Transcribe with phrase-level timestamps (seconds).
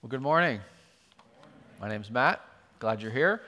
[0.00, 0.60] Well, good morning.
[1.80, 2.40] My name's Matt.
[2.78, 3.42] Glad you're here.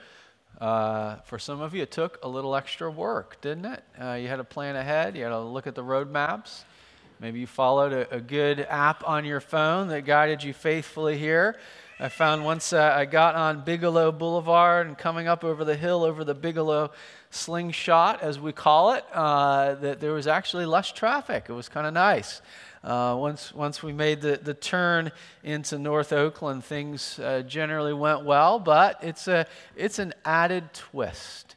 [0.59, 3.81] Uh, for some of you, it took a little extra work, didn't it?
[3.97, 6.65] Uh, you had to plan ahead, you had to look at the road maps.
[7.21, 11.57] Maybe you followed a, a good app on your phone that guided you faithfully here.
[12.01, 16.03] I found once uh, I got on Bigelow Boulevard and coming up over the hill
[16.03, 16.91] over the Bigelow
[17.29, 21.45] slingshot, as we call it, uh, that there was actually less traffic.
[21.47, 22.41] It was kind of nice.
[22.83, 25.11] Uh, once, once we made the, the turn
[25.43, 29.45] into North Oakland, things uh, generally went well, but it's, a,
[29.75, 31.55] it's an added twist.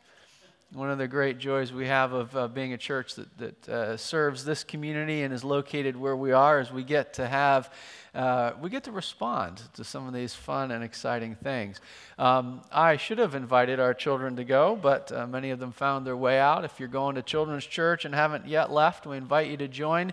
[0.74, 3.96] One of the great joys we have of uh, being a church that, that uh,
[3.96, 7.73] serves this community and is located where we are is we get to have
[8.15, 11.80] uh, we get to respond to some of these fun and exciting things.
[12.16, 16.06] Um, I should have invited our children to go, but uh, many of them found
[16.06, 16.65] their way out.
[16.65, 20.12] If you're going to children's church and haven't yet left, we invite you to join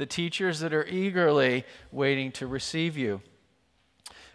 [0.00, 3.20] the teachers that are eagerly waiting to receive you.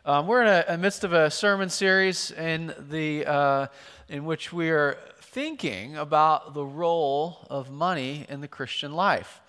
[0.05, 3.67] Um, we're in a, midst of a sermon series in, the, uh,
[4.07, 9.41] in which we are thinking about the role of money in the Christian life.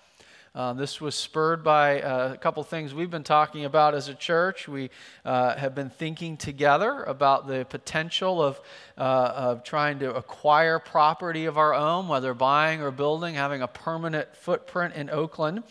[0.57, 4.15] Uh, this was spurred by uh, a couple things we've been talking about as a
[4.15, 4.67] church.
[4.67, 4.89] We
[5.23, 8.59] uh, have been thinking together about the potential of,
[8.97, 9.01] uh,
[9.35, 14.35] of trying to acquire property of our own, whether buying or building, having a permanent
[14.35, 15.61] footprint in Oakland.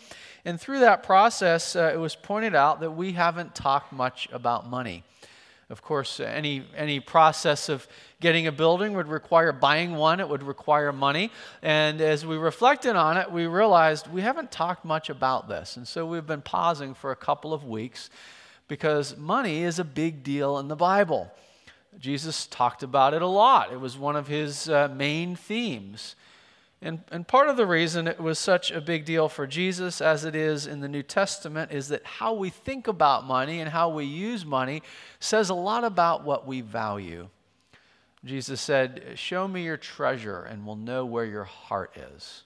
[0.45, 4.69] And through that process, uh, it was pointed out that we haven't talked much about
[4.69, 5.03] money.
[5.69, 7.87] Of course, any, any process of
[8.21, 11.29] getting a building would require buying one, it would require money.
[11.61, 15.75] And as we reflected on it, we realized we haven't talked much about this.
[15.75, 18.09] And so we've been pausing for a couple of weeks
[18.69, 21.31] because money is a big deal in the Bible.
[21.99, 26.15] Jesus talked about it a lot, it was one of his uh, main themes.
[26.81, 30.25] And, and part of the reason it was such a big deal for Jesus, as
[30.25, 33.89] it is in the New Testament, is that how we think about money and how
[33.89, 34.83] we use money
[35.19, 37.29] says a lot about what we value.
[38.23, 42.43] Jesus said, Show me your treasure, and we'll know where your heart is.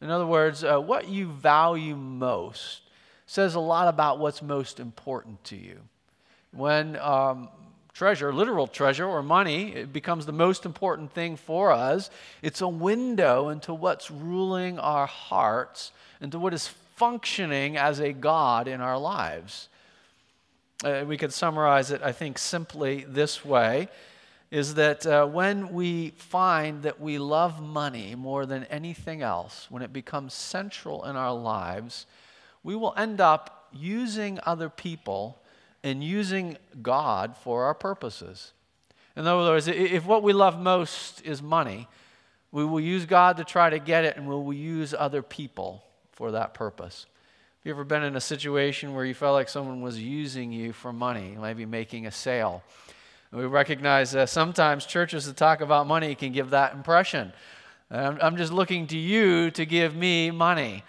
[0.00, 2.82] In other words, uh, what you value most
[3.26, 5.80] says a lot about what's most important to you.
[6.52, 7.48] When um,
[7.98, 12.10] treasure, literal treasure or money, it becomes the most important thing for us.
[12.42, 18.68] It's a window into what's ruling our hearts, into what is functioning as a God
[18.68, 19.68] in our lives.
[20.84, 23.88] Uh, we could summarize it, I think, simply this way
[24.52, 29.82] is that uh, when we find that we love money more than anything else, when
[29.82, 32.06] it becomes central in our lives,
[32.62, 35.36] we will end up using other people
[35.82, 38.52] and using God for our purposes.
[39.16, 41.88] In other words, if what we love most is money,
[42.52, 45.84] we will use God to try to get it and we will use other people
[46.12, 47.06] for that purpose.
[47.58, 50.72] Have you ever been in a situation where you felt like someone was using you
[50.72, 52.62] for money, maybe making a sale?
[53.32, 57.32] We recognize that sometimes churches that talk about money can give that impression.
[57.90, 60.84] I'm just looking to you to give me money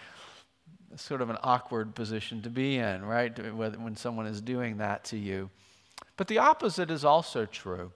[1.00, 3.56] sort of an awkward position to be in, right?
[3.56, 5.50] When someone is doing that to you.
[6.18, 7.92] But the opposite is also true.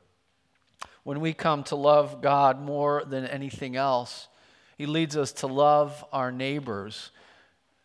[1.03, 4.29] When we come to love God more than anything else,
[4.77, 7.11] He leads us to love our neighbors.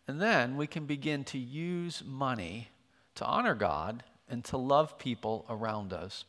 [0.07, 2.69] And then we can begin to use money
[3.17, 6.25] to honor God and to love people around us.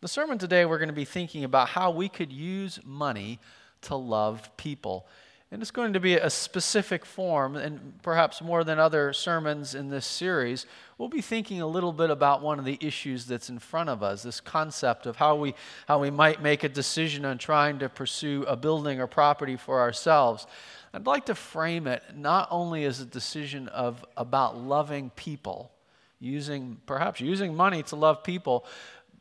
[0.00, 3.40] The sermon today, we're going to be thinking about how we could use money
[3.82, 5.06] to love people.
[5.52, 9.90] And it's going to be a specific form, and perhaps more than other sermons in
[9.90, 10.64] this series,
[10.96, 14.02] we'll be thinking a little bit about one of the issues that's in front of
[14.02, 15.54] us this concept of how we,
[15.86, 19.78] how we might make a decision on trying to pursue a building or property for
[19.82, 20.46] ourselves.
[20.94, 25.70] I'd like to frame it not only as a decision of, about loving people,
[26.18, 28.64] using, perhaps using money to love people,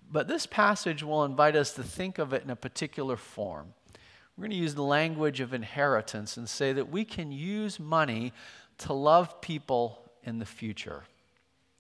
[0.09, 3.74] but this passage will invite us to think of it in a particular form.
[4.38, 8.34] We're going to use the language of inheritance and say that we can use money
[8.80, 11.03] to love people in the future.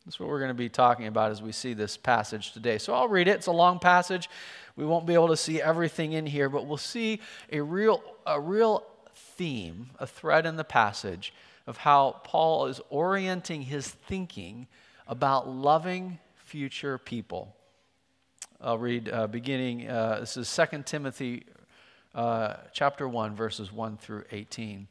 [0.05, 2.77] That's what we're going to be talking about as we see this passage today.
[2.77, 3.35] So I'll read it.
[3.35, 4.29] It's a long passage.
[4.75, 7.21] We won't be able to see everything in here, but we'll see
[7.51, 8.83] a real, a real
[9.13, 11.33] theme, a thread in the passage
[11.67, 14.67] of how Paul is orienting his thinking
[15.07, 17.55] about loving future people.
[18.59, 21.43] I'll read uh, beginning, uh, this is 2 Timothy
[22.13, 24.87] uh, chapter 1, verses 1 through 18.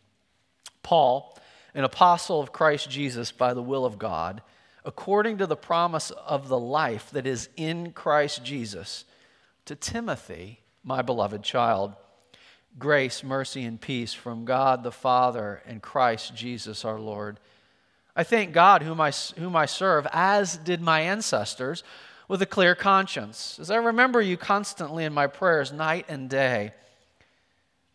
[0.82, 1.38] Paul,
[1.74, 4.42] an apostle of Christ Jesus by the will of God,
[4.84, 9.04] according to the promise of the life that is in Christ Jesus,
[9.66, 11.94] to Timothy, my beloved child,
[12.78, 17.38] grace, mercy, and peace from God the Father and Christ Jesus our Lord.
[18.16, 21.84] I thank God, whom I, whom I serve, as did my ancestors,
[22.28, 26.72] with a clear conscience, as I remember you constantly in my prayers, night and day.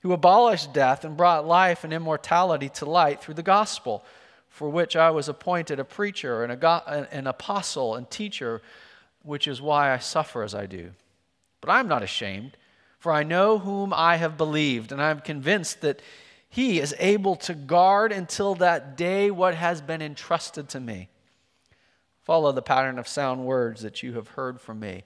[0.00, 4.04] who abolished death and brought life and immortality to light through the gospel,
[4.48, 8.62] for which I was appointed a preacher and a, an apostle and teacher,
[9.22, 10.92] which is why I suffer as I do.
[11.60, 12.56] But I am not ashamed,
[12.98, 16.00] for I know whom I have believed, and I am convinced that
[16.48, 21.08] he is able to guard until that day what has been entrusted to me.
[22.22, 25.02] Follow the pattern of sound words that you have heard from me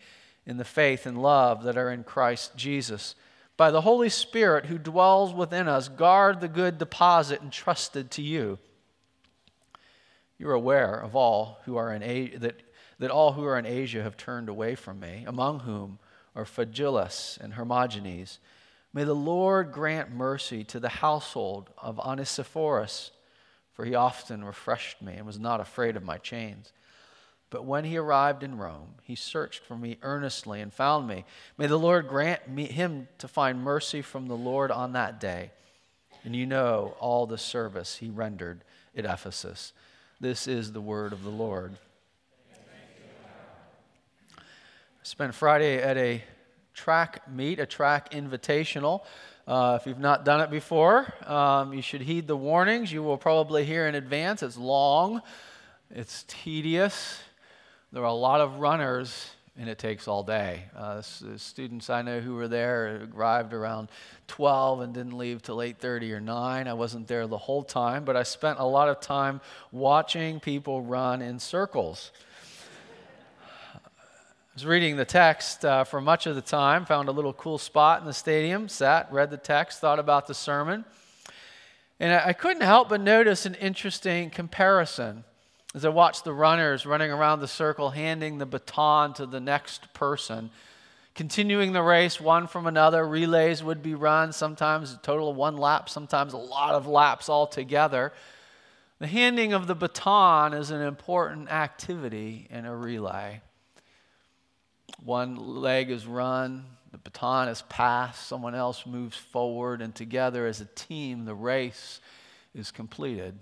[0.47, 3.15] in the faith and love that are in Christ Jesus
[3.56, 8.58] by the Holy Spirit who dwells within us, guard the good deposit entrusted to you.
[10.38, 12.62] You're aware of all who are in Asia, that,
[12.99, 15.99] that all who are in Asia have turned away from me, among whom
[16.34, 18.38] are Phygelus and Hermogenes.
[18.93, 23.12] May the Lord grant mercy to the household of Onesiphorus,
[23.72, 26.72] for he often refreshed me and was not afraid of my chains.
[27.52, 31.26] But when he arrived in Rome, he searched for me earnestly and found me.
[31.58, 35.50] May the Lord grant me, him to find mercy from the Lord on that day.
[36.25, 38.64] And you know all the service he rendered
[38.96, 39.75] at Ephesus.
[40.19, 41.76] This is the word of the Lord.
[44.34, 44.40] I
[45.02, 46.25] spent Friday at a
[46.72, 49.02] track meet, a track invitational.
[49.46, 52.90] Uh, if you've not done it before, um, you should heed the warnings.
[52.90, 54.43] You will probably hear in advance.
[54.43, 55.20] It's long,
[55.90, 57.20] it's tedious,
[57.93, 60.65] there are a lot of runners, and it takes all day.
[60.75, 63.91] Uh, students I know who were there arrived around
[64.29, 66.69] 12 and didn't leave till 8:30 or 9.
[66.69, 69.43] I wasn't there the whole time, but I spent a lot of time
[69.73, 72.12] watching people run in circles.
[73.75, 77.59] I was reading the text uh, for much of the time, found a little cool
[77.59, 80.87] spot in the stadium, sat, read the text, thought about the sermon.
[82.00, 85.25] And I, I couldn't help but notice an interesting comparison
[85.75, 89.93] as I watched the runners running around the circle, handing the baton to the next
[89.95, 90.51] person,
[91.15, 95.57] continuing the race one from another, relays would be run, sometimes a total of one
[95.57, 98.13] lap, sometimes a lot of laps all together.
[98.99, 103.41] The handing of the baton is an important activity in a relay.
[105.03, 110.61] One leg is run, the baton is passed, someone else moves forward, and together as
[110.61, 112.01] a team, the race
[112.55, 113.39] is completed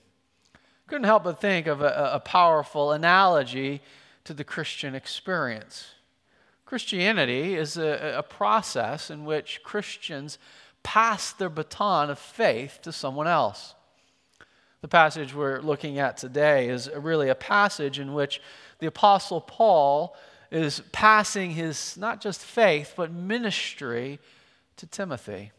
[0.91, 3.81] couldn't help but think of a, a powerful analogy
[4.25, 5.93] to the Christian experience.
[6.67, 10.37] Christianity is a, a, process in which Christians
[10.83, 13.75] pass their baton of faith to someone else.
[14.81, 18.43] The passage we're looking at today is really a passage in which
[18.81, 20.17] the Apostle Paul
[20.51, 24.19] is passing his not just faith, but ministry
[24.77, 25.53] to Timothy.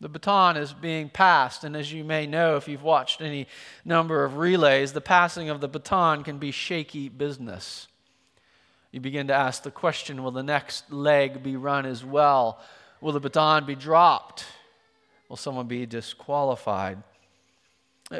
[0.00, 3.46] The baton is being passed, and as you may know if you've watched any
[3.84, 7.86] number of relays, the passing of the baton can be shaky business.
[8.92, 12.60] You begin to ask the question will the next leg be run as well?
[13.02, 14.46] Will the baton be dropped?
[15.28, 17.02] Will someone be disqualified?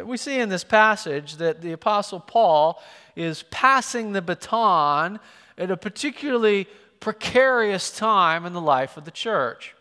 [0.05, 2.81] We see in this passage that the Apostle Paul
[3.17, 5.19] is passing the baton
[5.59, 6.69] at a particularly
[7.01, 9.75] precarious time in the life of the church.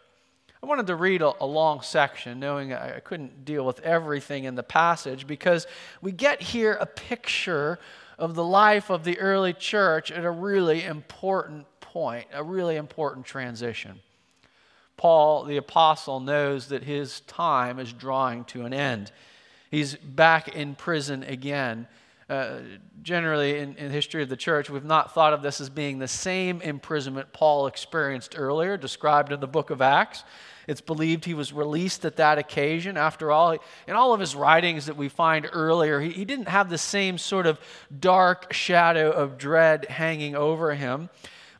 [0.61, 4.55] I wanted to read a, a, long section, knowing I couldn't deal with everything in
[4.55, 5.67] the passage, because
[6.01, 7.79] we get here a picture
[8.17, 13.25] of the life of the early church at a really important point, a really important
[13.25, 13.99] transition.
[14.97, 19.13] Paul, the apostle, knows that his time is drawing to an end.
[19.71, 21.87] He's back in prison again.
[22.29, 22.59] Uh,
[23.01, 25.97] generally, in, in the history of the church, we've not thought of this as being
[25.97, 30.23] the same imprisonment Paul experienced earlier, described in the book of Acts.
[30.67, 32.97] It's believed he was released at that occasion.
[32.97, 33.57] After all,
[33.87, 37.17] in all of his writings that we find earlier, he, he didn't have the same
[37.17, 37.59] sort of
[37.99, 41.09] dark shadow of dread hanging over him.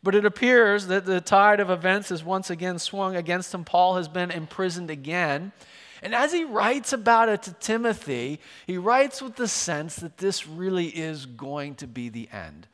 [0.04, 3.66] But it appears that the tide of events is once again swung against him.
[3.66, 5.52] Paul has been imprisoned again.
[6.02, 10.48] And as he writes about it to Timothy, he writes with the sense that this
[10.48, 12.68] really is going to be the end.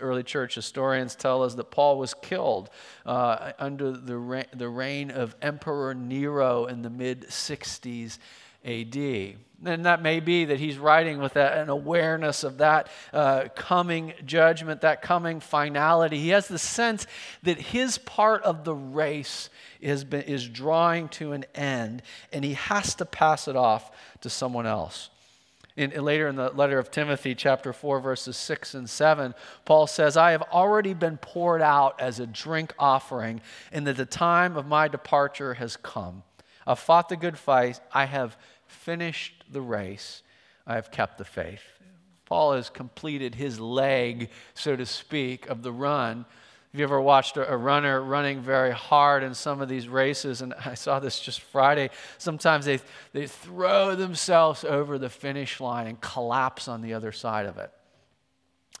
[0.00, 2.70] Early church historians tell us that Paul was killed
[3.04, 8.18] uh, under the, re- the reign of Emperor Nero in the mid 60s
[8.64, 9.36] AD.
[9.64, 14.82] And that may be that he's writing with an awareness of that uh, coming judgment,
[14.82, 16.20] that coming finality.
[16.20, 17.08] He has the sense
[17.42, 19.50] that his part of the race
[19.80, 24.30] is, been, is drawing to an end, and he has to pass it off to
[24.30, 25.10] someone else.
[25.76, 29.34] In, later in the letter of Timothy, chapter 4, verses 6 and 7,
[29.64, 33.40] Paul says, I have already been poured out as a drink offering,
[33.72, 36.22] and that the time of my departure has come.
[36.68, 37.80] I've fought the good fight.
[37.92, 40.22] I have finished the race.
[40.66, 41.62] I have kept the faith.
[42.26, 46.26] Paul has completed his leg, so to speak, of the run.
[46.72, 50.42] Have you ever watched a, runner running very hard in some of these races?
[50.42, 51.88] And I saw this just Friday.
[52.18, 52.80] Sometimes they,
[53.14, 57.72] they throw themselves over the finish line and collapse on the other side of it.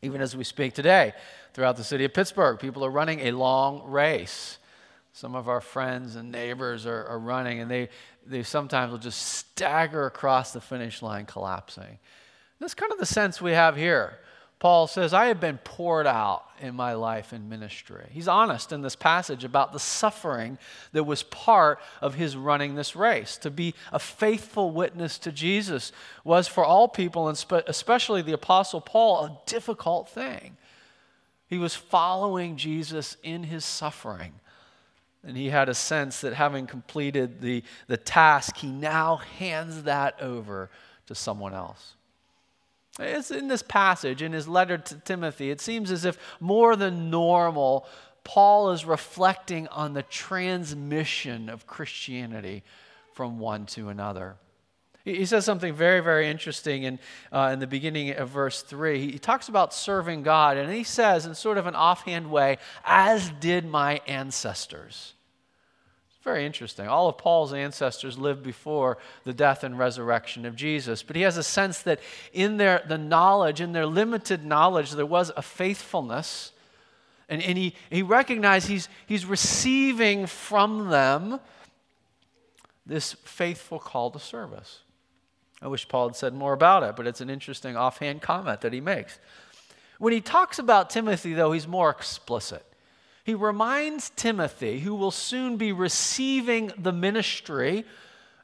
[0.02, 1.14] Even as we speak today,
[1.54, 4.58] throughout the city of Pittsburgh, people are running a long race.
[5.18, 7.88] Some of our friends and neighbors are, are running, and they,
[8.24, 11.98] they sometimes will just stagger across the finish line, collapsing.
[12.60, 14.20] That's kind of the sense we have here.
[14.60, 18.06] Paul says, I have been poured out in my life and ministry.
[18.12, 20.56] He's honest in this passage about the suffering
[20.92, 23.38] that was part of his running this race.
[23.38, 25.90] To be a faithful witness to Jesus
[26.22, 30.56] was for all people, and especially the Apostle Paul, a difficult thing.
[31.48, 34.34] He was following Jesus in his suffering.
[35.28, 40.18] And he had a sense that having completed the, the task, he now hands that
[40.22, 40.70] over
[41.04, 41.96] to someone else.
[42.98, 47.10] It's in this passage, in his letter to Timothy, it seems as if more than
[47.10, 47.86] normal,
[48.24, 52.64] Paul is reflecting on the transmission of Christianity
[53.12, 54.36] from one to another.
[55.04, 56.98] He says something very, very interesting in,
[57.30, 59.12] uh, in the beginning of verse 3.
[59.12, 63.28] He talks about serving God, and he says, in sort of an offhand way, as
[63.40, 65.12] did my ancestors.
[66.28, 66.86] Very interesting.
[66.86, 71.38] All of Paul's ancestors lived before the death and resurrection of Jesus, but he has
[71.38, 72.00] a sense that
[72.34, 76.52] in their the knowledge, in their limited knowledge, there was a faithfulness.
[77.30, 81.40] And, and he, he recognized he's, he's receiving from them
[82.84, 84.80] this faithful call to service.
[85.62, 88.74] I wish Paul had said more about it, but it's an interesting offhand comment that
[88.74, 89.18] he makes.
[89.98, 92.66] When he talks about Timothy, though, he's more explicit.
[93.28, 97.84] He reminds Timothy, who will soon be receiving the ministry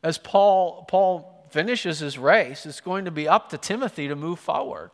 [0.03, 4.39] as Paul, Paul finishes his race, it's going to be up to Timothy to move
[4.39, 4.91] forward.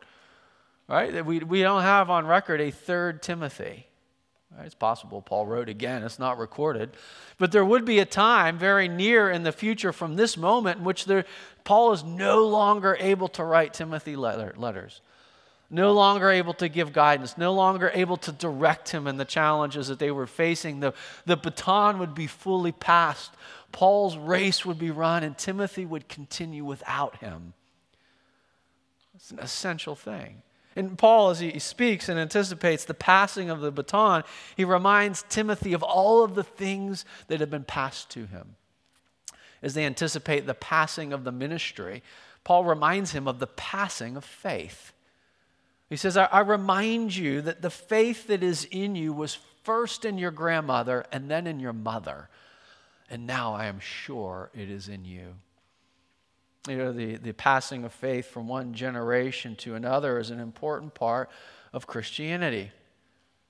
[0.87, 1.27] Right?
[1.27, 3.89] We, we don't have on record a third Timothy.
[4.61, 6.91] It's possible Paul wrote again, it's not recorded.
[7.39, 10.85] But there would be a time very near in the future from this moment in
[10.85, 11.25] which there,
[11.65, 15.01] Paul is no longer able to write Timothy letter, letters,
[15.71, 19.89] no longer able to give guidance, no longer able to direct him in the challenges
[19.89, 20.81] that they were facing.
[20.81, 20.93] The,
[21.27, 23.33] the baton would be fully passed,
[23.73, 27.55] Paul's race would be run, and Timothy would continue without him.
[29.15, 30.43] It's an essential thing.
[30.75, 34.25] And Paul, as he speaks and anticipates the passing of the baton,
[34.57, 38.57] he reminds Timothy of all of the things that have been passed to him.
[39.63, 42.03] As they anticipate the passing of the ministry,
[42.45, 44.93] Paul reminds him of the passing of faith.
[45.91, 50.07] He says, I, I remind you that the faith that is in you was first
[50.07, 52.31] in your grandmother and then in your mother.
[53.11, 55.35] And now I am sure it is in you
[56.69, 60.95] you know, the, the passing of faith from one generation to another is an important
[60.95, 61.31] part
[61.73, 62.71] of Christianity.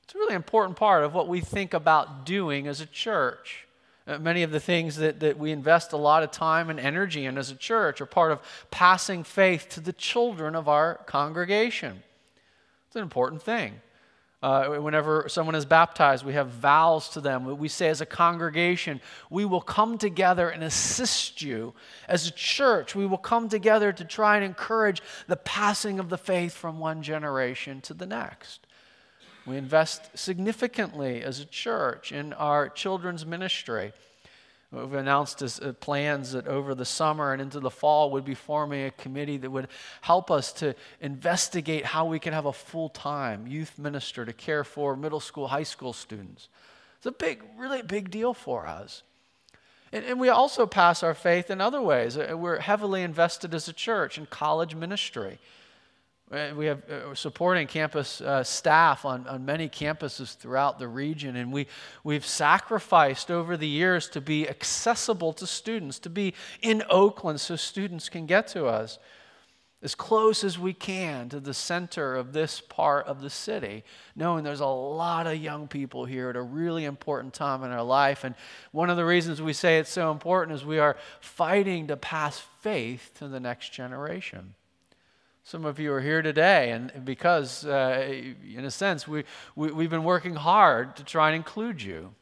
[0.04, 3.66] It's a really important part of what we think about doing as a church.
[4.06, 7.26] Uh, many of the things that, that we invest a lot of time and energy
[7.26, 12.02] in as a church are part of passing faith to the children of our congregation.
[12.90, 13.80] It's an important thing.
[14.42, 17.56] Uh, whenever someone is baptized, we have vows to them.
[17.56, 21.72] We say as a congregation, we will come together and assist you.
[22.08, 26.18] As a church, we will come together to try and encourage the passing of the
[26.18, 28.66] faith from one generation to the next.
[29.46, 33.92] We invest significantly as a church in our children's ministry.
[34.72, 38.34] We've announced as, uh, plans that over the summer and into the fall would be
[38.34, 39.66] forming a committee that would
[40.00, 44.62] help us to investigate how we can have a full time youth minister to care
[44.62, 46.48] for middle school, high school students.
[46.98, 49.02] It's a big, really big deal for us.
[49.92, 52.16] And, and we also pass our faith in other ways.
[52.16, 55.40] Uh, we're heavily invested as a church in college ministry.
[56.30, 61.34] Uh, we have uh, supporting campus uh, staff on, on many campuses throughout the region,
[61.34, 61.66] and we,
[62.04, 66.32] we've sacrificed over the years to be accessible to students, to be
[66.62, 69.00] in Oakland so students can get to us
[69.82, 73.82] as close as we can to the center of this part of the city,
[74.14, 77.82] knowing there's a lot of young people here at a really important time in our
[77.82, 78.22] life.
[78.22, 78.36] And
[78.72, 82.38] one of the reasons we say it's so important is we are fighting to pass
[82.60, 84.54] faith to the next generation.
[85.50, 88.06] Some of you are here today, and because, uh,
[88.54, 89.24] in a sense, we,
[89.56, 92.14] we, we've been working hard to try and include you.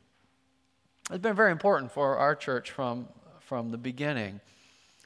[1.11, 3.06] It's been very important for our church from,
[3.40, 4.40] from the beginning.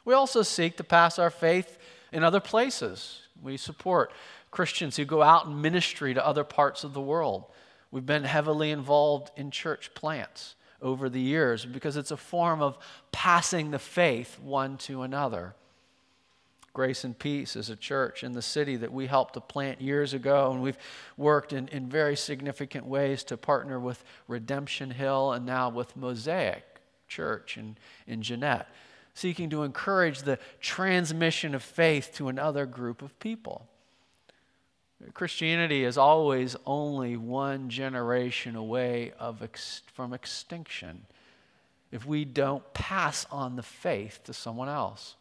[0.05, 1.79] We also seek to pass our faith
[2.13, 3.23] in other places.
[3.43, 4.13] We support
[4.53, 7.47] Christians who go out in ministry to other parts of the world.
[7.91, 12.79] We've been heavily involved in church plants over the years because it's a form of
[13.11, 15.57] passing the faith one to another.
[16.73, 20.15] Grace and Peace is a church in the city that we helped to plant years
[20.15, 20.79] ago, and we've
[21.17, 26.65] worked in, in very significant ways to partner with Redemption Hill and now with Mosaic
[27.09, 27.77] Church in,
[28.07, 28.69] in Jeannette
[29.15, 33.69] seeking to encourage the transmission of faith to another group of people.
[35.15, 41.07] Christianity is always only one generation away of ex- from extinction
[41.91, 45.17] if we don't pass on the faith to someone else.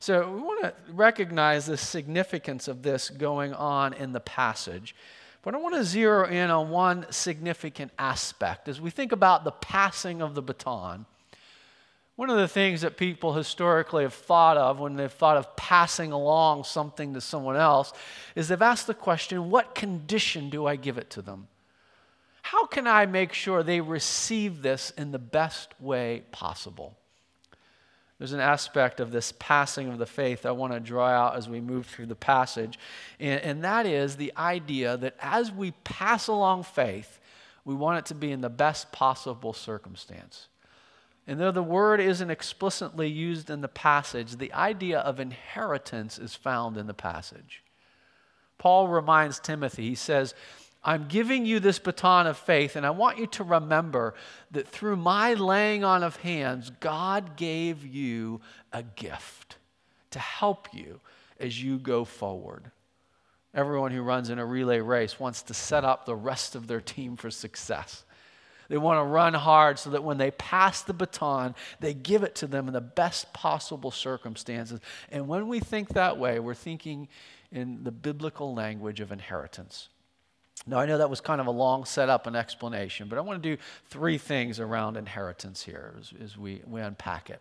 [0.00, 4.96] So we want to recognize the significance of this going on in the passage.
[5.42, 9.50] But I want to zero in on one significant aspect as we think about the
[9.50, 11.04] passing of the baton.
[12.16, 16.12] One of the things that people historically have thought of when they've thought of passing
[16.12, 17.92] along something to someone else
[18.34, 21.48] is they've asked the question what condition do I give it to them?
[22.42, 26.96] How can I make sure they receive this in the best way possible?
[28.20, 31.48] There's an aspect of this passing of the faith I want to draw out as
[31.48, 32.78] we move through the passage,
[33.18, 37.18] and, and that is the idea that as we pass along faith,
[37.64, 40.48] we want it to be in the best possible circumstance.
[41.26, 46.34] And though the word isn't explicitly used in the passage, the idea of inheritance is
[46.34, 47.62] found in the passage.
[48.58, 50.34] Paul reminds Timothy, he says,
[50.82, 54.14] I'm giving you this baton of faith, and I want you to remember
[54.50, 58.40] that through my laying on of hands, God gave you
[58.72, 59.56] a gift
[60.10, 61.00] to help you
[61.38, 62.70] as you go forward.
[63.52, 66.80] Everyone who runs in a relay race wants to set up the rest of their
[66.80, 68.04] team for success.
[68.68, 72.36] They want to run hard so that when they pass the baton, they give it
[72.36, 74.78] to them in the best possible circumstances.
[75.10, 77.08] And when we think that way, we're thinking
[77.50, 79.88] in the biblical language of inheritance.
[80.66, 83.42] Now, I know that was kind of a long setup and explanation, but I want
[83.42, 87.40] to do three things around inheritance here as, as we, we unpack it.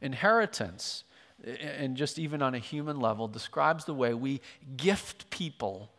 [0.00, 1.04] Inheritance,
[1.44, 4.40] and just even on a human level, describes the way we
[4.76, 5.90] gift people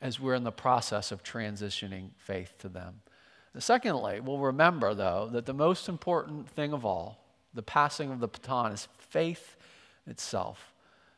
[0.00, 3.00] as we're in the process of transitioning faith to them.
[3.58, 8.26] Secondly, we'll remember, though, that the most important thing of all, the passing of the
[8.26, 9.56] baton, is faith
[10.06, 10.72] itself.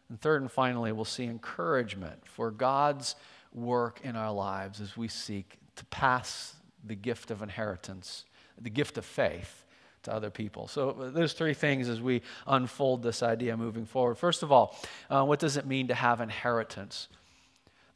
[0.09, 3.17] And third and finally, we'll see encouragement for God's
[3.57, 8.25] work in our lives as we seek to pass the gift of inheritance,
[8.61, 9.65] the gift of faith
[10.05, 10.69] to other people.
[10.69, 14.17] So, uh, those three things as we unfold this idea moving forward.
[14.17, 14.77] First of all,
[15.11, 17.09] uh, what does it mean to have inheritance?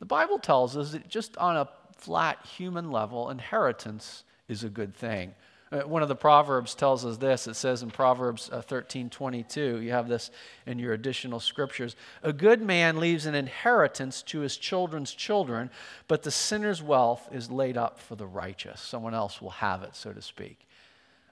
[0.01, 4.95] The Bible tells us that just on a flat human level, inheritance is a good
[4.95, 5.35] thing.
[5.73, 7.47] Uh, one of the Proverbs tells us this.
[7.47, 10.33] It says in Proverbs uh, 13 22, you have this
[10.67, 11.95] in your additional scriptures.
[12.25, 15.71] A good man leaves an inheritance to his children's children,
[16.09, 18.81] but the sinner's wealth is laid up for the righteous.
[18.81, 20.67] Someone else will have it, so to speak.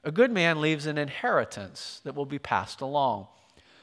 [0.04, 3.26] A good man leaves an inheritance that will be passed along.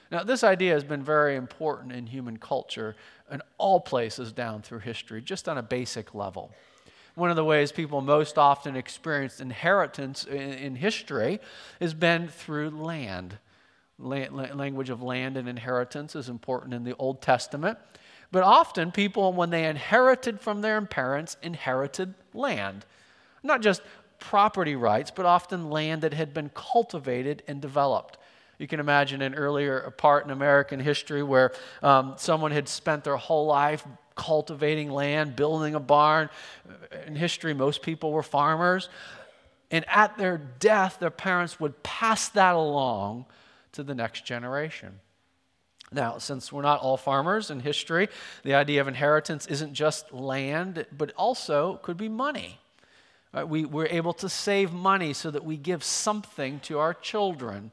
[0.10, 2.96] Now, this idea has been very important in human culture
[3.30, 6.52] in all places down through history, just on a basic level
[7.16, 11.40] one of the ways people most often experience inheritance in, in history
[11.80, 13.38] has been through land.
[13.98, 17.78] La- language of land and inheritance is important in the Old Testament.
[18.32, 22.86] But often, people, when they inherited from their parents, inherited land.
[23.44, 23.82] Not just
[24.20, 28.18] property rights, but often land that had been cultivated and developed.
[28.58, 31.52] You can imagine an earlier part in American history where
[31.84, 36.30] um, someone had spent their whole life cultivating land, building a barn.
[37.06, 38.90] In history, most people were farmers.
[39.72, 43.26] And at their death, their parents would pass that along
[43.74, 45.00] to the next generation.
[45.92, 48.10] Now, since we're not all farmers in history,
[48.44, 52.60] the idea of inheritance isn't just land, but also could be money.
[53.34, 53.48] Right?
[53.48, 57.72] We, we're able to save money so that we give something to our children.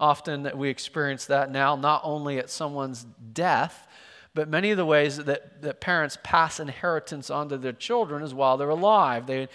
[0.00, 3.88] Often we experience that now, not only at someone's death,
[4.34, 8.56] but many of the ways that, that parents pass inheritance onto their children is while
[8.56, 9.26] they're alive.
[9.26, 9.48] They,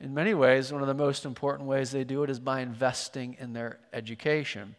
[0.00, 3.36] in many ways, one of the most important ways they do it is by investing
[3.38, 4.74] in their education.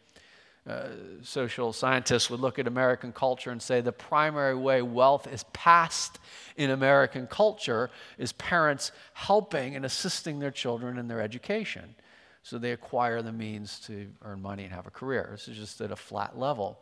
[0.68, 0.90] Uh,
[1.24, 6.20] social scientists would look at American culture and say the primary way wealth is passed
[6.56, 11.96] in American culture is parents helping and assisting their children in their education.
[12.44, 15.30] So they acquire the means to earn money and have a career.
[15.32, 16.80] This is just at a flat level.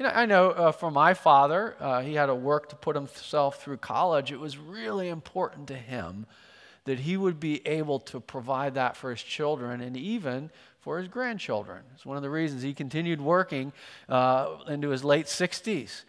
[0.00, 2.96] You know, I know uh, for my father, uh, he had to work to put
[2.96, 4.32] himself through college.
[4.32, 6.24] It was really important to him
[6.84, 11.08] that he would be able to provide that for his children and even for his
[11.08, 11.82] grandchildren.
[11.94, 13.74] It's one of the reasons he continued working
[14.08, 16.04] uh, into his late 60s.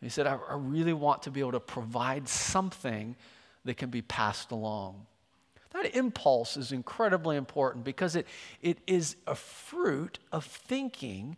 [0.00, 3.16] He said, I, I really want to be able to provide something
[3.64, 5.04] that can be passed along.
[5.72, 8.28] That impulse is incredibly important because it,
[8.60, 11.36] it is a fruit of thinking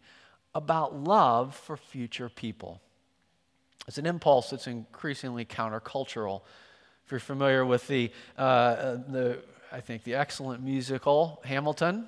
[0.54, 2.80] about love for future people.
[3.86, 6.42] It's an impulse that's increasingly countercultural.
[7.04, 9.38] If you're familiar with the, uh, the
[9.70, 12.06] I think, the excellent musical Hamilton,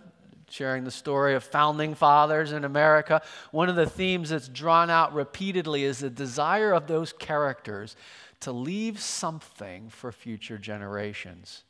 [0.49, 3.21] sharing the story of founding fathers in America.
[3.51, 7.97] One of the themes that's drawn out repeatedly is the desire of those characters
[8.41, 11.65] to leave something for future generations.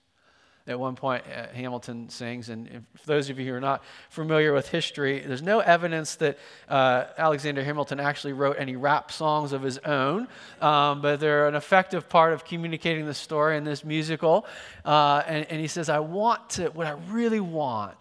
[0.69, 4.53] At one point, uh, Hamilton sings, and for those of you who are not familiar
[4.53, 9.63] with history, there's no evidence that uh, Alexander Hamilton actually wrote any rap songs of
[9.63, 10.27] his own,
[10.61, 14.45] um, but they're an effective part of communicating the story in this musical.
[14.85, 17.97] Uh, and, and he says, I want to, what I really want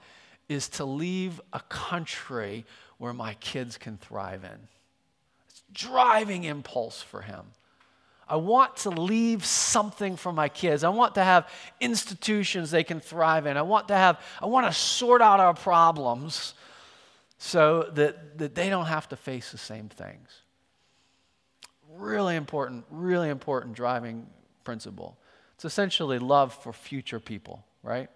[0.49, 2.65] is to leave a country
[2.97, 4.67] where my kids can thrive in.
[5.49, 7.45] It's driving impulse for him.
[8.27, 10.83] I want to leave something for my kids.
[10.83, 11.47] I want to have
[11.79, 13.55] institutions they can thrive in.
[13.55, 16.55] I want to have, I want to sort out our problems
[17.37, 20.29] so that, that they don't have to face the same things.
[21.95, 24.25] Really important, really important driving
[24.63, 25.17] principle.
[25.53, 28.09] It's essentially love for future people, right?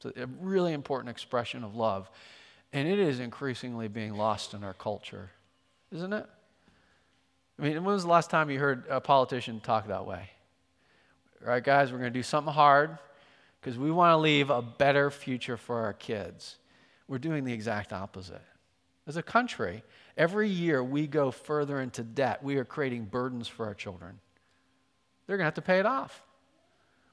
[0.00, 2.08] It's a really important expression of love.
[2.72, 5.30] And it is increasingly being lost in our culture,
[5.90, 6.26] isn't it?
[7.58, 10.30] I mean, when was the last time you heard a politician talk that way?
[11.42, 12.98] All right, guys, we're going to do something hard
[13.60, 16.56] because we want to leave a better future for our kids.
[17.08, 18.42] We're doing the exact opposite.
[19.06, 19.82] As a country,
[20.16, 22.42] every year we go further into debt.
[22.42, 24.18] We are creating burdens for our children.
[25.26, 26.22] They're going to have to pay it off.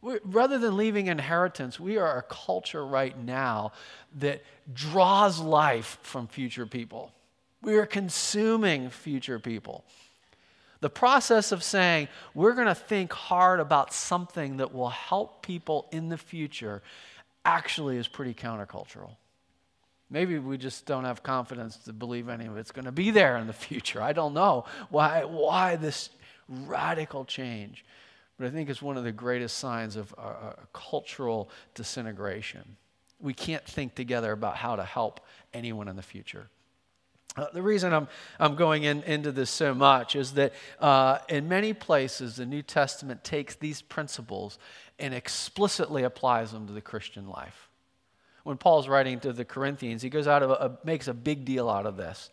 [0.02, 3.72] We, rather than leaving inheritance, we are a culture right now
[4.20, 7.14] that draws life from future people.
[7.62, 9.86] We are consuming future people.
[10.84, 15.88] The process of saying, we're going to think hard about something that will help people
[15.94, 16.84] in the future
[17.46, 19.12] actually is pretty countercultural.
[20.10, 23.38] Maybe we just don't have confidence to believe any of it's going to be there
[23.38, 24.02] in the future.
[24.02, 26.10] I don't know why, why this
[26.50, 27.86] radical change.
[28.38, 32.76] But I think it's one of the greatest signs of a, cultural disintegration.
[33.22, 35.22] We can't think together about how to help
[35.54, 36.50] anyone in the future.
[37.36, 38.08] Uh, the reason I'm,
[38.40, 42.62] I'm going in, into this so much is that uh, in many places, the New
[42.62, 44.60] Testament takes these principles
[45.00, 47.70] and explicitly applies them to the Christian life.
[48.44, 51.70] When Paul's writing to the Corinthians, he goes out of a, makes a big deal
[51.70, 52.30] out of this.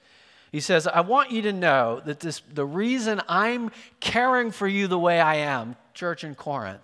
[0.53, 4.89] He says, I want you to know that this, the reason I'm caring for you
[4.89, 6.83] the way I am, church in Corinth,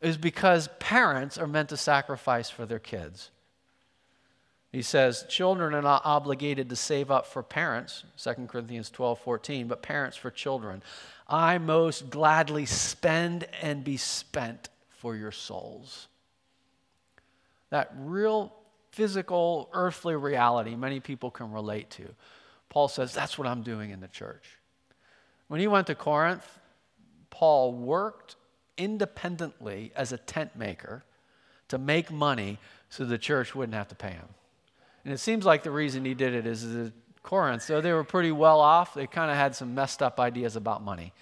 [0.00, 3.30] is because parents are meant to sacrifice for their kids.
[4.76, 9.68] He says, Children are not obligated to save up for parents, 2 Corinthians 12 14,
[9.68, 10.82] but parents for children.
[11.26, 16.08] I most gladly spend and be spent for your souls.
[17.70, 18.52] That real
[18.90, 22.14] physical, earthly reality many people can relate to.
[22.68, 24.58] Paul says, That's what I'm doing in the church.
[25.48, 26.58] When he went to Corinth,
[27.30, 28.36] Paul worked
[28.76, 31.06] independently as a tent maker
[31.68, 32.58] to make money
[32.90, 34.28] so the church wouldn't have to pay him.
[35.06, 36.92] And it seems like the reason he did it is that
[37.22, 40.56] Corinth, so they were pretty well off, they kind of had some messed up ideas
[40.56, 41.12] about money.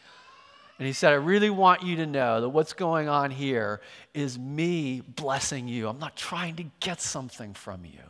[0.79, 3.83] And he said, I really want you to know that what's going on here
[4.15, 5.87] is me blessing you.
[5.87, 8.01] I'm not trying to get something from you.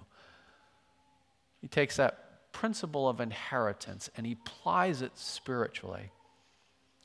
[1.60, 6.12] He takes that principle of inheritance and he applies it spiritually.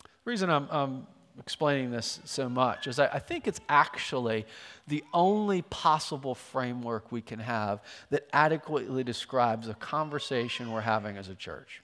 [0.03, 4.45] The reason I'm, I'm explaining this so much is I, I think it's actually
[4.87, 11.29] the only possible framework we can have that adequately describes a conversation we're having as
[11.29, 11.81] a church.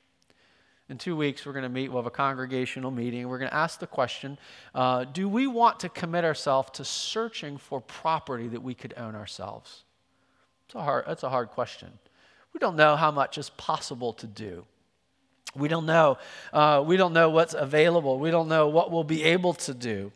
[0.87, 3.27] In two weeks, we're going to meet, we'll have a congregational meeting.
[3.27, 4.37] We're going to ask the question
[4.75, 9.15] uh, Do we want to commit ourselves to searching for property that we could own
[9.15, 9.83] ourselves?
[10.67, 11.91] It's a hard, that's a hard question.
[12.53, 14.65] We don't know how much is possible to do.
[15.55, 16.17] We don't know.
[16.51, 18.19] Uh, we don't know what's available.
[18.19, 20.11] We don't know what we'll be able to do.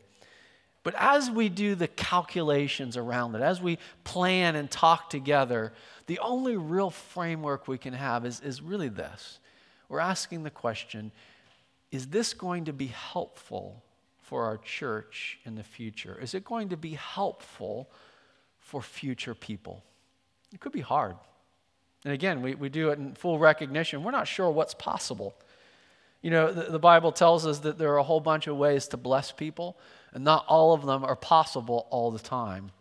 [0.84, 5.74] But as we do the calculations around it, as we plan and talk together,
[6.08, 9.40] the only real framework we can have is, is really this.
[9.88, 11.12] We're asking the question
[11.92, 13.84] is this going to be helpful
[14.22, 16.18] for our church in the future?
[16.22, 17.90] Is it going to be helpful
[18.60, 19.84] for future people?
[20.54, 21.16] It could be hard.
[22.06, 24.04] And again, we, we do it in full recognition.
[24.04, 25.36] We're not sure what's possible.
[26.22, 28.88] You know, the, the Bible tells us that there are a whole bunch of ways
[28.90, 29.78] to bless people,
[30.14, 32.72] and not all of them are possible all the time.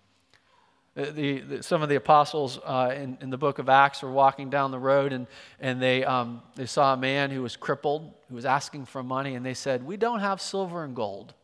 [0.94, 4.50] The, the, some of the apostles uh, in, in the book of Acts were walking
[4.50, 5.28] down the road and,
[5.60, 9.36] and they, um, they saw a man who was crippled, who was asking for money,
[9.36, 11.34] and they said, We don't have silver and gold,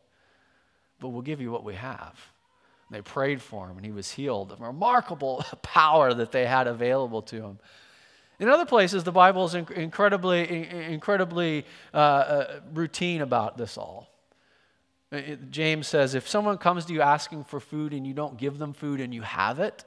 [0.99, 2.19] but we'll give you what we have.
[2.91, 4.55] They prayed for him, and he was healed.
[4.59, 7.59] A remarkable power that they had available to him.
[8.39, 14.09] In other places, the Bible is incredibly, incredibly uh, uh, routine about this all.
[15.49, 18.73] James says if someone comes to you asking for food and you don't give them
[18.73, 19.85] food and you have it,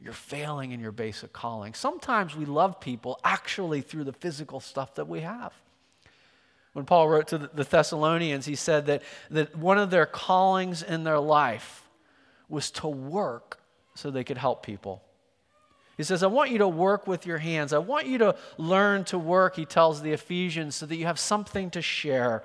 [0.00, 1.74] you're failing in your basic calling.
[1.74, 5.52] Sometimes we love people actually through the physical stuff that we have.
[6.72, 11.04] When Paul wrote to the Thessalonians, he said that, that one of their callings in
[11.04, 11.88] their life
[12.48, 13.60] was to work
[13.94, 15.02] so they could help people.
[15.96, 17.72] He says, I want you to work with your hands.
[17.72, 21.18] I want you to learn to work, he tells the Ephesians, so that you have
[21.18, 22.44] something to share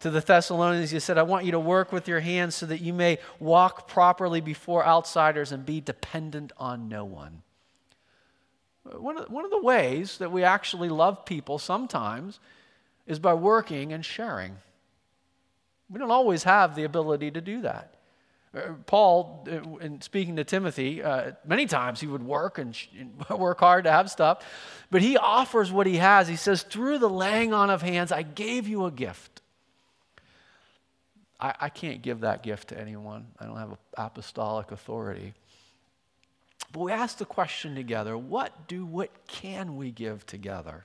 [0.00, 2.80] to the Thessalonians, he said, I want you to work with your hands so that
[2.82, 7.42] you may walk properly before outsiders and be dependent on no one.
[8.84, 12.40] One of, one of the ways that we actually love people sometimes
[13.06, 14.56] is by working and sharing.
[15.90, 17.94] We don't always have the ability to do that.
[18.54, 22.88] Uh, Paul, uh, in speaking to Timothy, uh, many times he would work and, sh-
[23.30, 24.44] work hard to have stuff,
[24.90, 26.26] but he offers what he has.
[26.26, 29.42] He says, Through the laying on of hands, I gave you a gift.
[31.38, 33.26] I, I can't give that gift to anyone.
[33.38, 35.34] I don't have apostolic authority.
[36.72, 40.84] But we ask the question together what do, what can we give together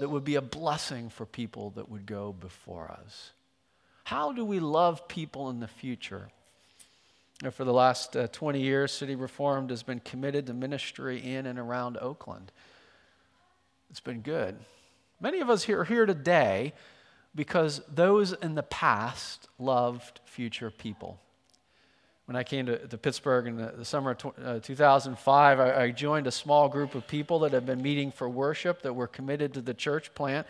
[0.00, 3.32] that would be a blessing for people that would go before us?
[4.04, 6.30] How do we love people in the future?
[7.52, 11.58] For the last uh, 20 years, City Reformed has been committed to ministry in and
[11.58, 12.50] around Oakland.
[13.90, 14.56] It's been good.
[15.20, 16.72] Many of us here are here today
[17.34, 21.18] because those in the past loved future people.
[22.30, 25.82] When I came to, to Pittsburgh in the, the summer of tw- uh, 2005, I,
[25.82, 29.08] I joined a small group of people that had been meeting for worship that were
[29.08, 30.46] committed to the church plant.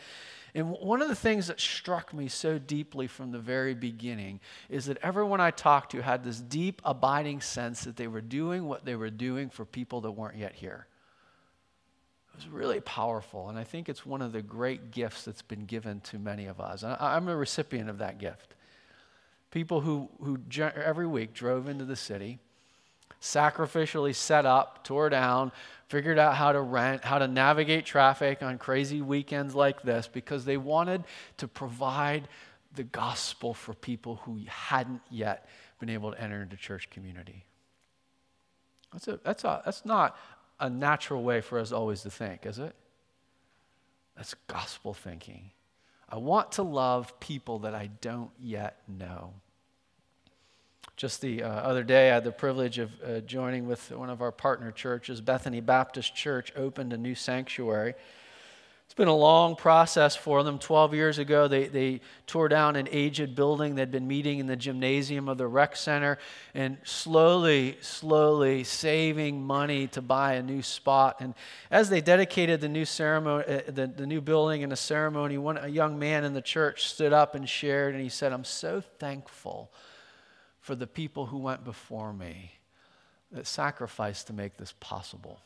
[0.55, 4.85] And one of the things that struck me so deeply from the very beginning is
[4.85, 8.85] that everyone I talked to had this deep, abiding sense that they were doing what
[8.85, 10.87] they were doing for people that weren't yet here
[12.35, 13.49] It was really powerful.
[13.49, 16.61] And I think it's one of the great gifts that's been given to many of
[16.61, 16.85] us.
[16.85, 18.55] I, am a recipient of that gift.
[19.51, 22.39] People who, who every week drove into the city,
[23.21, 25.53] sacrificially set up, tore down,
[25.89, 30.45] figured out how to rent, how to navigate traffic on crazy weekends like this because
[30.45, 31.03] they wanted
[31.37, 32.29] to provide
[32.77, 35.49] the gospel for people who hadn't yet
[35.81, 37.45] been able to enter into church community.
[38.93, 40.17] That's, a, that's, a, that's not
[40.61, 42.75] a natural way for us always to think, is it?
[44.17, 45.51] That's gospel thinking.
[46.11, 49.35] I want to love people that I don't yet know.
[50.97, 54.21] Just the uh, other day, I had the privilege of uh, joining with one of
[54.21, 55.21] our partner churches.
[55.21, 57.95] Bethany Baptist Church opened a new sanctuary
[58.91, 60.59] it's been a long process for them.
[60.59, 63.77] 12 years ago, they, they tore down an aged building.
[63.77, 66.19] They'd been meeting in the gymnasium of the rec center
[66.55, 71.19] and slowly, slowly saving money to buy a new spot.
[71.21, 71.35] And
[71.71, 75.57] as they dedicated the new ceremony, uh, the, the new building and the ceremony, one,
[75.57, 78.83] a young man in the church stood up and shared, and he said, I'm so
[78.99, 79.71] thankful
[80.59, 82.55] for the people who went before me
[83.31, 85.39] that sacrificed to make this possible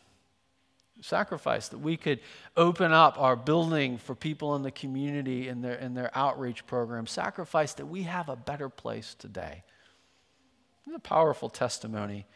[1.00, 2.20] sacrifice, that we could
[2.56, 7.06] open up our building for people in the community in their, in their outreach program,
[7.06, 9.62] sacrifice that we have a better place today.
[10.86, 12.26] It's a powerful testimony.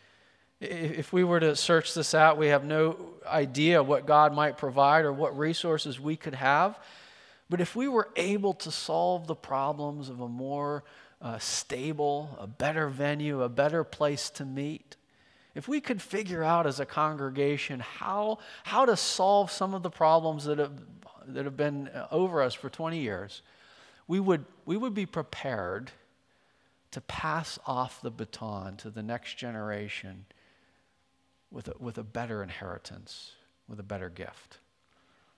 [0.61, 5.05] If we were to search this out, we have no idea what God might provide
[5.05, 6.79] or what resources we could have.
[7.49, 10.85] But if we were able to solve the problems of a more
[11.23, 14.97] uh, stable, a better venue, a better place to meet,
[15.59, 19.91] if we could figure out as a congregation how, how to solve some of the
[19.91, 20.71] problems that have,
[21.27, 23.43] that have been uh, over us for 20 years,
[24.07, 25.91] we would, we would be prepared
[26.93, 30.27] to pass off the baton to the next generation
[31.51, 33.33] with a, with a better inheritance,
[33.69, 34.59] with a better gift.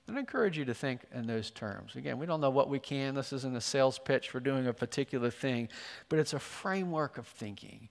[0.07, 1.97] And I encourage you to think in those terms.
[1.97, 3.15] Again, we don't know what we can.
[3.15, 5.71] This isn't a sales pitch for doing a particular thing,
[6.11, 7.89] but it's a framework of thinking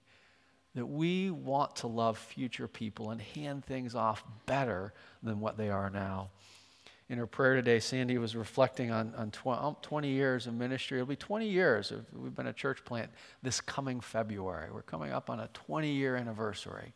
[0.74, 5.68] that we want to love future people and hand things off better than what they
[5.68, 6.30] are now.
[7.08, 10.98] In her prayer today, Sandy was reflecting on, on tw- 20 years of ministry.
[10.98, 11.90] It'll be 20 years.
[11.90, 13.10] Of, we've been a church plant
[13.42, 14.68] this coming February.
[14.72, 16.92] We're coming up on a 20 year anniversary.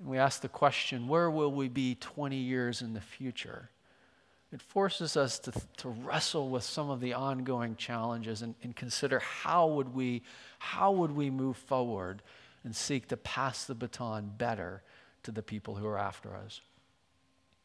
[0.00, 3.70] And we ask the question where will we be 20 years in the future?
[4.52, 9.20] It forces us to, to wrestle with some of the ongoing challenges and, and consider
[9.20, 10.22] how would, we,
[10.58, 12.22] how would we move forward
[12.68, 14.82] and seek to pass the baton better
[15.22, 16.60] to the people who are after us.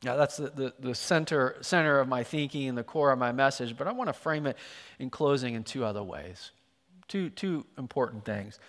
[0.02, 3.34] Now, that's the, the, the, center, center of my thinking and the core of my
[3.34, 4.58] message, but I want to frame it
[5.00, 6.52] in closing in two other ways.
[7.10, 8.60] Two, two important things.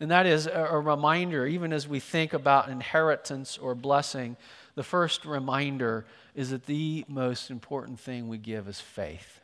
[0.00, 4.36] And that is a, a reminder, even as we think about inheritance or blessing,
[4.74, 9.38] the first reminder is that the most important thing we give is faith.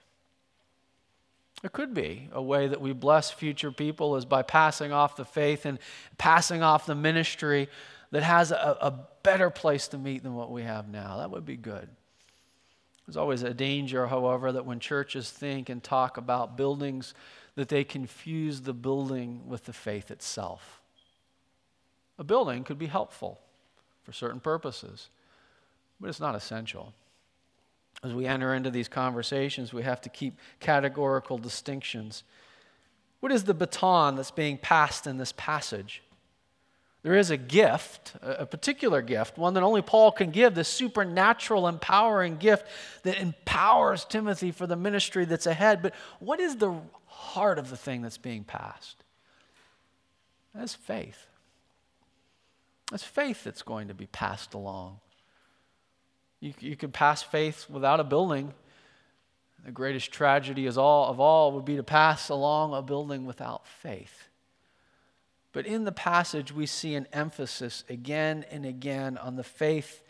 [1.64, 5.24] It could be a way that we bless future people is by passing off the
[5.24, 5.78] faith and
[6.18, 7.70] passing off the ministry
[8.10, 11.16] that has a, a better place to meet than what we have now.
[11.16, 11.88] That would be good.
[13.06, 17.14] There's always a danger, however, that when churches think and talk about buildings,
[17.54, 20.82] that they confuse the building with the faith itself.
[22.18, 23.40] A building could be helpful
[24.02, 25.08] for certain purposes,
[25.98, 26.92] but it's not essential
[28.02, 32.24] as we enter into these conversations, we have to keep categorical distinctions.
[33.20, 36.02] What is the baton that's being passed in this passage?
[37.02, 41.68] There is a gift, a particular gift, one that only Paul can give, this supernatural,
[41.68, 42.66] empowering gift
[43.02, 45.82] that empowers Timothy for the ministry that's ahead.
[45.82, 46.74] But what is the
[47.06, 49.04] heart of the thing that's being passed?
[50.54, 51.26] That's faith.
[52.90, 55.00] That's faith that's going to be passed along.
[56.44, 58.52] You, you can pass faith without a building.
[59.64, 63.66] The greatest tragedy is all, of all would be to pass along a building without
[63.66, 64.28] faith.
[65.54, 70.02] But in the passage, we see an emphasis again and again on the faith,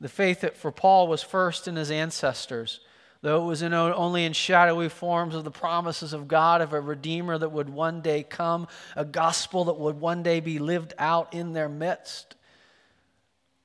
[0.00, 2.80] the faith that for Paul was first in his ancestors,
[3.20, 6.80] though it was in, only in shadowy forms of the promises of God of a
[6.80, 11.34] Redeemer that would one day come, a gospel that would one day be lived out
[11.34, 12.36] in their midst.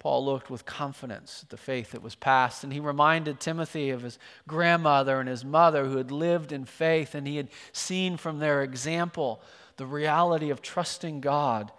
[0.03, 4.01] Paul looked with confidence at the faith that was passed, and he reminded Timothy of
[4.01, 8.39] his grandmother and his mother who had lived in faith, and he had seen from
[8.39, 9.41] their example
[9.77, 11.71] the reality of trusting God.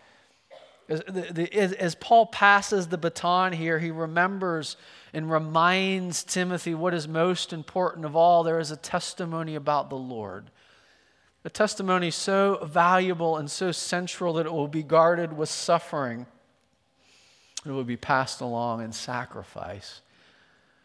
[0.88, 4.78] As, as, Paul passes the baton here, he remembers
[5.12, 8.42] and reminds Timothy what is most important of all.
[8.42, 10.50] There is a testimony about the Lord.
[11.44, 16.24] A testimony so valuable and so central that it will be guarded with suffering
[17.66, 20.00] it will be passed along in sacrifice.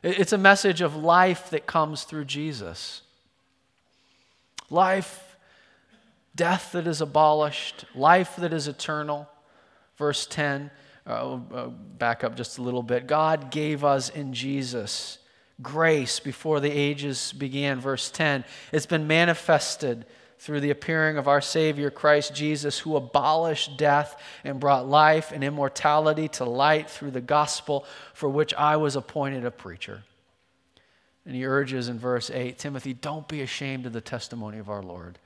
[0.01, 3.01] It's a message of life that comes through Jesus.
[4.69, 5.35] Life,
[6.35, 9.27] death that is abolished, life that is eternal.
[9.97, 10.71] Verse 10,
[11.05, 13.07] uh, uh, back up just a little bit.
[13.07, 15.17] God gave us in Jesus
[15.61, 17.81] grace before the ages began.
[17.81, 20.05] Verse 10, it's been manifested
[20.39, 25.43] through the appearing of our Savior Christ Jesus, who abolished death and brought life and
[25.43, 30.03] immortality to light through the gospel for which I was appointed a preacher.
[31.25, 34.81] And he urges in verse 8 Timothy, don't be ashamed of the testimony of our
[34.81, 35.19] Lord,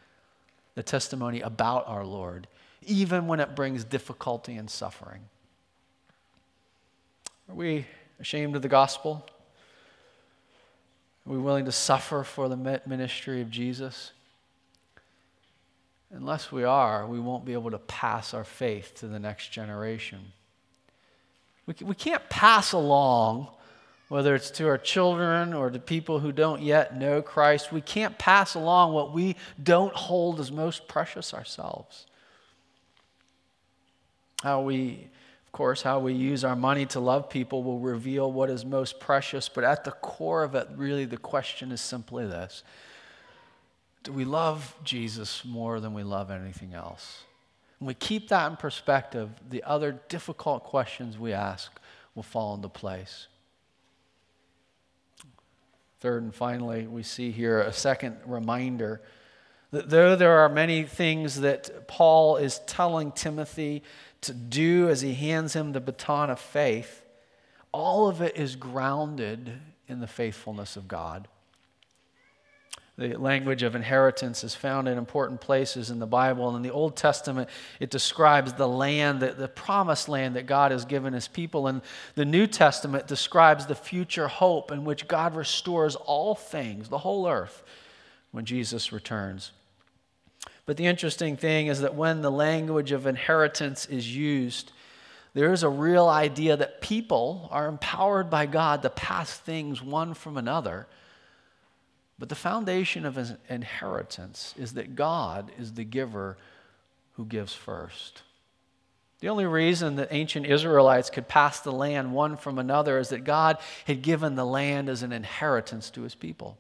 [0.74, 2.48] the testimony about our Lord,
[2.82, 5.22] even when it brings difficulty and suffering.
[7.48, 7.86] Are we
[8.20, 9.24] ashamed of the gospel?
[11.28, 14.12] Are we willing to suffer for the ministry of Jesus?
[16.14, 20.20] Unless we are, we won't be able to pass our faith to the next generation.
[21.66, 23.48] We, we can't pass along,
[24.10, 28.20] whether it's to our children or to people who don't yet know Christ, we can't
[28.20, 32.06] pass along what we don't hold as most precious ourselves.
[34.44, 35.08] How we,
[35.48, 39.00] of course, how we use our money to love people will reveal what is most
[39.00, 42.62] precious, but at the core of it, really, the question is simply this
[44.04, 47.24] do we love Jesus more than we love anything else?
[47.80, 51.72] When we keep that in perspective, the other difficult questions we ask
[52.16, 53.28] will fall into place.
[56.00, 59.02] Third and finally, we see here a second reminder
[59.72, 63.84] that though there are many things that Paul is telling Timothy
[64.22, 67.04] to do as he hands him the baton of faith,
[67.72, 71.28] all of it is grounded in the faithfulness of God.
[72.96, 76.48] The language of inheritance is found in important places in the Bible.
[76.50, 80.72] And in the Old Testament, it describes the land, the, the promised land that God
[80.72, 81.68] has given his people.
[81.68, 81.82] And
[82.14, 87.28] the New Testament describes the future hope in which God restores all things, the whole
[87.28, 87.64] earth,
[88.32, 89.52] when Jesus returns.
[90.68, 94.72] But the interesting thing is that when the language of inheritance is used,
[95.34, 100.14] there is a real idea that people are empowered by God to pass things one
[100.14, 100.86] from another
[102.20, 106.38] but the foundation of his inheritance is that God is the giver
[107.14, 108.24] who gives first.
[109.20, 113.24] The only reason that ancient Israelites could pass the land one from another is that
[113.24, 116.58] God had given the land as an inheritance to his people.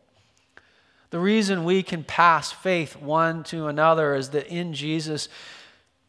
[1.09, 5.29] The reason we can pass faith one to another is that in Jesus,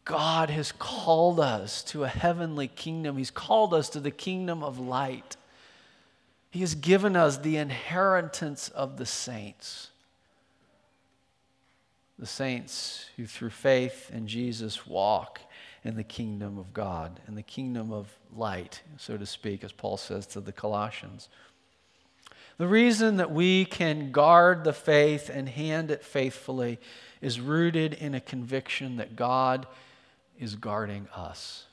[0.05, 3.17] God has called us to a heavenly kingdom.
[3.17, 5.35] He's called us to the kingdom of light.
[6.55, 9.89] He has given us the inheritance of the saints.
[12.17, 15.41] The saints who, through faith in Jesus, walk
[15.83, 19.97] in the kingdom of God, in the kingdom of light, so to speak, as Paul
[19.97, 21.27] says to the Colossians.
[22.57, 26.79] The reason that we can guard the faith and hand it faithfully
[27.19, 29.67] is rooted in a conviction that God
[30.39, 31.65] is guarding us.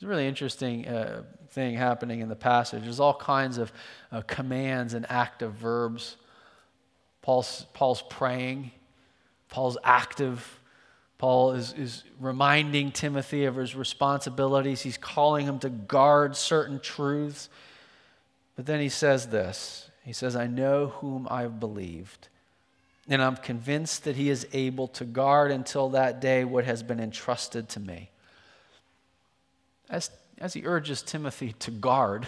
[0.00, 2.84] It's a really interesting uh, thing happening in the passage.
[2.84, 3.70] There's all kinds of
[4.10, 6.16] uh, commands and active verbs.
[7.20, 8.70] Paul's, Paul's praying,
[9.50, 10.58] Paul's active.
[11.18, 14.80] Paul is, is reminding Timothy of his responsibilities.
[14.80, 17.50] He's calling him to guard certain truths.
[18.56, 22.28] But then he says this He says, I know whom I've believed,
[23.06, 27.00] and I'm convinced that he is able to guard until that day what has been
[27.00, 28.08] entrusted to me
[29.90, 32.26] as, as he urges Timothy to guard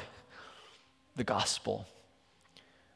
[1.16, 1.86] the gospel,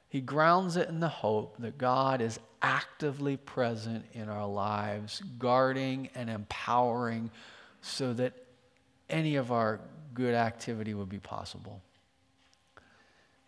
[0.09, 6.09] he grounds it in the hope that God is actively present in our lives, guarding
[6.15, 7.31] and empowering
[7.83, 8.33] so that
[9.09, 9.81] any of our
[10.15, 11.83] good activity would be possible.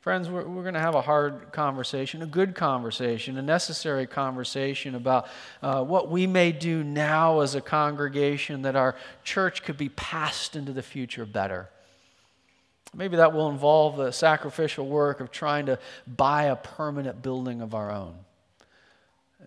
[0.01, 4.95] Friends, we're, we're going to have a hard conversation, a good conversation, a necessary conversation
[4.95, 5.27] about
[5.61, 8.95] uh, what we may do now as a congregation that our
[9.25, 11.69] church could be passed into the future better.
[12.95, 17.75] Maybe that will involve the sacrificial work of trying to buy a permanent building of
[17.75, 18.15] our own.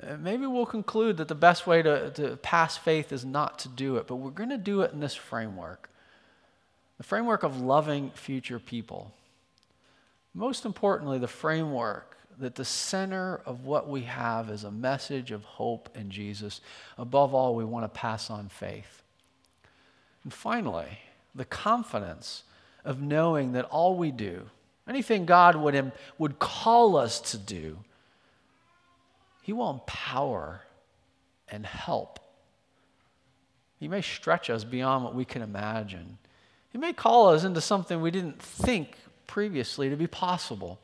[0.04, 3.70] Uh, maybe we'll conclude that the best way to, to pass faith is not to
[3.70, 5.88] do it, but we're going to do it in this framework
[6.97, 9.12] the framework of loving future people.
[10.34, 15.43] Most importantly, the framework that the center of what we have is a message of
[15.43, 16.61] hope in Jesus.
[16.97, 19.03] Above all, we want to pass on faith.
[20.23, 20.99] And finally,
[21.36, 22.43] the confidence
[22.84, 24.49] of knowing that all we do,
[24.88, 27.77] anything God would, would call us to do,
[29.41, 30.61] He will empower
[31.49, 32.19] and help.
[33.79, 36.17] He may stretch us beyond what we can imagine.
[36.71, 38.95] He may call us into something we didn't think
[39.32, 40.77] previously to be possible.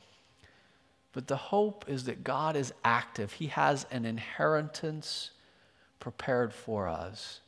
[1.11, 5.31] But the hope is that God is active, He has an inheritance
[5.99, 7.41] prepared for us.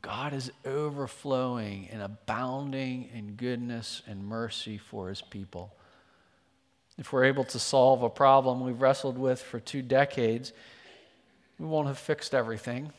[0.00, 5.74] God is overflowing and abounding in goodness and mercy for His people.
[6.96, 10.54] If we're able to solve a problem we've wrestled with for two decades,
[11.58, 12.90] we won't have fixed everything.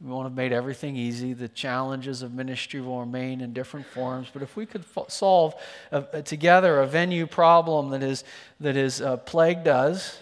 [0.00, 1.32] We won't have made everything easy.
[1.32, 4.28] The challenges of ministry will remain in different forms.
[4.30, 5.54] But if we could f- solve
[5.90, 8.22] a, a, together a venue problem that is
[8.60, 10.18] that is uh, plagued us,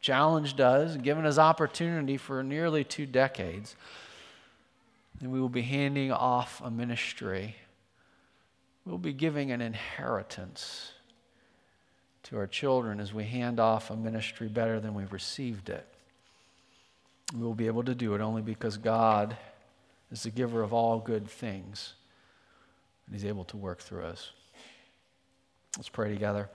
[0.00, 3.76] challenged us, given us opportunity for nearly two decades,
[5.20, 7.54] then we will be handing off a ministry.
[8.84, 10.90] We'll be giving an inheritance
[12.24, 15.86] to our children as we hand off a ministry better than we received it.
[17.34, 19.36] We will be able to do it only because God
[20.10, 21.94] is the giver of all good things,
[23.06, 24.30] and He's able to work through us.
[25.76, 26.50] Let's pray together.